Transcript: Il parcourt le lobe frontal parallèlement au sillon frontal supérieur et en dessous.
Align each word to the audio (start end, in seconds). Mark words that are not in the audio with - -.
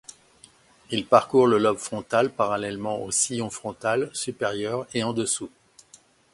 Il 0.89 1.05
parcourt 1.05 1.45
le 1.45 1.59
lobe 1.59 1.77
frontal 1.77 2.31
parallèlement 2.33 3.03
au 3.03 3.11
sillon 3.11 3.51
frontal 3.51 4.09
supérieur 4.15 4.87
et 4.95 5.03
en 5.03 5.13
dessous. 5.13 5.51